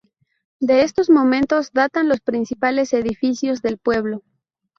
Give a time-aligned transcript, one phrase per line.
[0.59, 4.23] De estos momentos datan los principales edificios del pueblo.